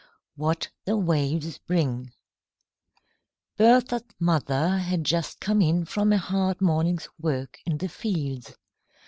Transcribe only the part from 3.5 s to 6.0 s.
BERTHA'S mother had just come in